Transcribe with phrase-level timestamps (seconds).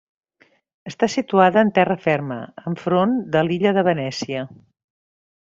[0.91, 2.39] Està situada en terra ferma,
[2.73, 4.49] enfront de l'illa de Venècia.